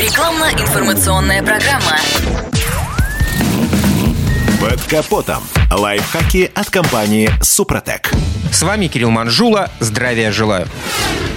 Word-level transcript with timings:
Рекламно-информационная 0.00 1.42
программа. 1.42 1.98
Под 4.58 4.80
капотом. 4.84 5.42
Лайфхаки 5.70 6.50
от 6.54 6.70
компании 6.70 7.30
«Супротек». 7.42 8.10
С 8.50 8.62
вами 8.62 8.86
Кирилл 8.86 9.10
Манжула. 9.10 9.68
Здравия 9.78 10.32
желаю. 10.32 10.66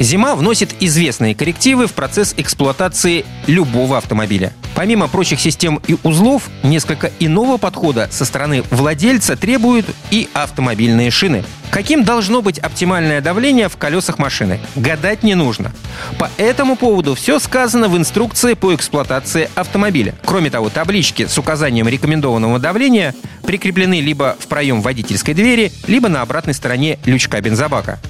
Зима 0.00 0.34
вносит 0.34 0.74
известные 0.80 1.36
коррективы 1.36 1.86
в 1.86 1.92
процесс 1.92 2.34
эксплуатации 2.36 3.24
любого 3.46 3.96
автомобиля. 3.96 4.52
Помимо 4.74 5.06
прочих 5.06 5.38
систем 5.40 5.80
и 5.86 5.96
узлов, 6.02 6.48
несколько 6.64 7.12
иного 7.20 7.58
подхода 7.58 8.08
со 8.10 8.24
стороны 8.24 8.64
владельца 8.70 9.36
требуют 9.36 9.86
и 10.10 10.28
автомобильные 10.34 11.12
шины. 11.12 11.44
Каким 11.78 12.02
должно 12.02 12.42
быть 12.42 12.58
оптимальное 12.58 13.20
давление 13.20 13.68
в 13.68 13.76
колесах 13.76 14.18
машины? 14.18 14.58
Гадать 14.74 15.22
не 15.22 15.36
нужно. 15.36 15.70
По 16.18 16.28
этому 16.36 16.74
поводу 16.74 17.14
все 17.14 17.38
сказано 17.38 17.86
в 17.86 17.96
инструкции 17.96 18.54
по 18.54 18.74
эксплуатации 18.74 19.48
автомобиля. 19.54 20.16
Кроме 20.24 20.50
того, 20.50 20.70
таблички 20.70 21.26
с 21.26 21.38
указанием 21.38 21.86
рекомендованного 21.86 22.58
давления 22.58 23.14
прикреплены 23.44 24.00
либо 24.00 24.36
в 24.40 24.48
проем 24.48 24.82
водительской 24.82 25.34
двери, 25.34 25.70
либо 25.86 26.08
на 26.08 26.22
обратной 26.22 26.52
стороне 26.52 26.98
лючка 27.04 27.40
бензобака. 27.40 28.00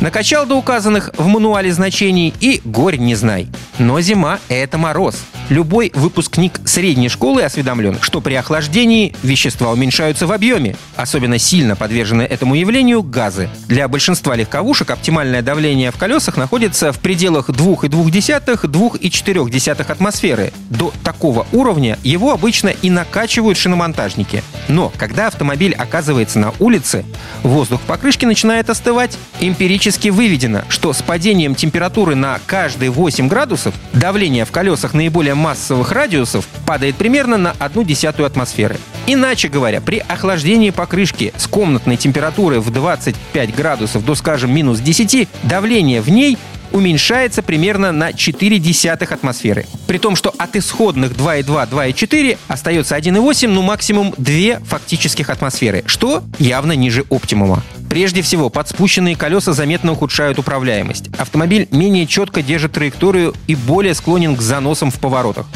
Накачал 0.00 0.44
до 0.44 0.56
указанных 0.56 1.08
в 1.16 1.26
мануале 1.28 1.72
значений 1.72 2.34
и 2.40 2.60
горь 2.62 2.98
не 2.98 3.14
знай. 3.14 3.48
Но 3.78 4.02
зима— 4.02 4.38
это 4.50 4.76
мороз. 4.76 5.16
Любой 5.48 5.90
выпускник 5.94 6.60
средней 6.66 7.08
школы 7.08 7.42
осведомлен, 7.42 7.96
что 8.02 8.20
при 8.20 8.34
охлаждении 8.34 9.14
вещества 9.22 9.72
уменьшаются 9.72 10.26
в 10.26 10.32
объеме. 10.32 10.76
Особенно 10.94 11.38
сильно 11.38 11.74
подвержены 11.74 12.22
этому 12.22 12.54
явлению 12.54 13.02
газы. 13.02 13.48
Для 13.66 13.88
большинства 13.88 14.36
легковушек 14.36 14.90
оптимальное 14.90 15.40
давление 15.40 15.90
в 15.90 15.96
колесах 15.96 16.36
находится 16.36 16.92
в 16.92 16.98
пределах 16.98 17.48
2,2-2,4 17.48 19.90
атмосферы. 19.90 20.52
До 20.68 20.92
такого 21.02 21.46
уровня 21.52 21.98
его 22.02 22.32
обычно 22.32 22.68
и 22.68 22.90
накачивают 22.90 23.56
шиномонтажники. 23.56 24.42
Но 24.68 24.92
когда 24.98 25.28
автомобиль 25.28 25.74
оказывается 25.74 26.38
на 26.38 26.52
улице, 26.58 27.06
воздух 27.42 27.80
в 27.80 27.84
покрышке 27.84 28.26
начинает 28.26 28.68
остывать. 28.68 29.16
Эмпирически 29.40 30.08
выведено, 30.08 30.64
что 30.68 30.92
с 30.92 31.00
падением 31.00 31.54
температуры 31.54 32.16
на 32.16 32.38
каждые 32.44 32.90
8 32.90 33.28
градусов 33.28 33.72
давление 33.94 34.44
в 34.44 34.50
колесах 34.50 34.92
наиболее 34.92 35.37
массовых 35.38 35.92
радиусов 35.92 36.46
падает 36.66 36.96
примерно 36.96 37.38
на 37.38 37.54
одну 37.58 37.84
десятую 37.84 38.26
атмосферы. 38.26 38.76
Иначе 39.06 39.48
говоря, 39.48 39.80
при 39.80 39.98
охлаждении 39.98 40.70
покрышки 40.70 41.32
с 41.38 41.46
комнатной 41.46 41.96
температуры 41.96 42.60
в 42.60 42.70
25 42.70 43.54
градусов 43.54 44.04
до, 44.04 44.14
скажем, 44.14 44.52
минус 44.52 44.80
10, 44.80 45.28
давление 45.44 46.02
в 46.02 46.10
ней 46.10 46.36
уменьшается 46.72 47.42
примерно 47.42 47.92
на 47.92 48.12
4 48.12 48.58
десятых 48.58 49.12
атмосферы. 49.12 49.64
При 49.86 49.98
том, 49.98 50.16
что 50.16 50.34
от 50.36 50.56
исходных 50.56 51.12
2,2, 51.12 51.70
2,4 51.70 52.38
остается 52.48 52.96
1,8, 52.96 53.48
ну 53.48 53.62
максимум 53.62 54.14
2 54.18 54.60
фактических 54.66 55.30
атмосферы, 55.30 55.82
что 55.86 56.22
явно 56.38 56.72
ниже 56.72 57.04
оптимума. 57.08 57.62
Прежде 57.88 58.22
всего, 58.22 58.50
подспущенные 58.50 59.16
колеса 59.16 59.52
заметно 59.52 59.92
ухудшают 59.92 60.38
управляемость. 60.38 61.08
Автомобиль 61.16 61.68
менее 61.70 62.06
четко 62.06 62.42
держит 62.42 62.72
траекторию 62.72 63.34
и 63.46 63.54
более 63.54 63.94
склонен 63.94 64.36
к 64.36 64.42
заносам 64.42 64.90
в 64.90 64.98
поворотах, 64.98 65.46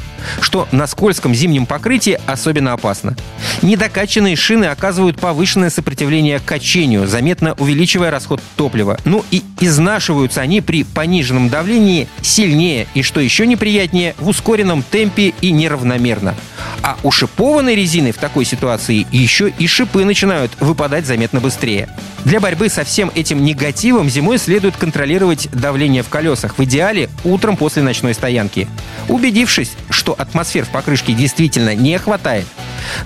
что 0.41 0.67
на 0.73 0.87
скользком 0.87 1.35
зимнем 1.35 1.67
покрытии 1.67 2.19
особенно 2.27 2.73
опасно. 2.73 3.17
Недокачанные 3.61 4.37
шины 4.37 4.67
оказывают 4.67 5.19
повышенное 5.21 5.71
сопротивление 5.71 6.41
качению, 6.41 7.07
заметно 7.07 7.55
увеличивая 7.59 8.11
расход 8.11 8.41
топлива. 8.57 8.99
Ну 9.05 9.25
и 9.31 9.43
изнашиваются 9.61 10.41
они 10.41 10.61
при 10.61 10.85
пониженном 10.85 11.49
давлении 11.49 12.09
сильнее 12.23 12.87
и, 12.95 13.03
что 13.03 13.21
еще 13.21 13.47
неприятнее, 13.47 14.15
в 14.19 14.29
ускоренном 14.29 14.83
темпе 14.83 15.35
и 15.41 15.53
неравномерно. 15.53 16.35
А 16.83 16.97
у 17.03 17.11
шипованной 17.11 17.77
резины 17.77 18.13
в 18.13 18.19
такой 18.19 18.45
ситуации 18.45 19.07
еще 19.13 19.51
и 19.51 19.67
шипы 19.67 20.05
начинают 20.05 20.53
выпадать 20.61 21.07
заметно 21.07 21.41
быстрее. 21.41 21.89
Для 22.25 22.41
борьбы 22.41 22.69
со 22.69 22.85
всем 22.85 23.11
этим 23.15 23.45
негативом 23.45 24.09
зимой 24.09 24.39
следует 24.39 24.77
контролировать 24.77 25.49
давление 25.53 26.03
в 26.03 26.09
колесах, 26.09 26.59
в 26.59 26.65
идеале 26.65 27.09
утром 27.25 27.57
после 27.57 27.83
ночной 27.83 28.15
стоянки. 28.15 28.69
Убедившись, 29.09 29.73
что 29.91 30.13
атмосфер 30.13 30.65
в 30.65 30.71
покрышке 30.71 31.13
действительно 31.13 31.75
не 31.75 31.99
хватает, 31.99 32.47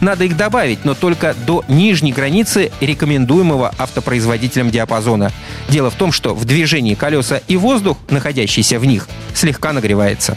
надо 0.01 0.25
их 0.25 0.37
добавить, 0.37 0.85
но 0.85 0.95
только 0.95 1.35
до 1.47 1.65
нижней 1.69 2.13
границы 2.13 2.71
рекомендуемого 2.81 3.75
автопроизводителем 3.79 4.71
диапазона. 4.71 5.33
Дело 5.69 5.91
в 5.91 5.95
том, 5.95 6.13
что 6.13 6.35
в 6.35 6.45
движении 6.45 6.95
колеса 6.95 7.41
и 7.49 7.57
воздух, 7.57 7.99
находящийся 8.11 8.79
в 8.79 8.85
них, 8.85 9.09
слегка 9.35 9.73
нагревается. 9.73 10.37